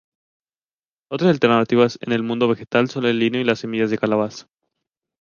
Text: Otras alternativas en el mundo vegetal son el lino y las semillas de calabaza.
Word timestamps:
Otras 1.11 1.29
alternativas 1.29 1.99
en 2.01 2.11
el 2.11 2.23
mundo 2.23 2.47
vegetal 2.47 2.89
son 2.89 3.05
el 3.05 3.19
lino 3.19 3.37
y 3.37 3.43
las 3.43 3.59
semillas 3.59 3.91
de 3.91 3.99
calabaza. 3.99 4.47